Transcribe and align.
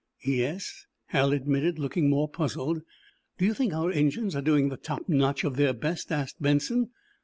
"Yes," 0.25 0.87
Hal 1.09 1.31
admitted, 1.31 1.77
looking 1.77 2.09
more 2.09 2.27
puzzled. 2.27 2.81
"Do 3.37 3.45
you 3.45 3.53
think 3.53 3.71
our 3.71 3.91
engines 3.91 4.35
are 4.35 4.41
doing 4.41 4.69
the 4.69 4.75
top 4.77 5.07
notch 5.07 5.43
of 5.43 5.57
their 5.57 5.73
best?" 5.73 6.11
asked 6.11 6.41
Benson. 6.41 6.89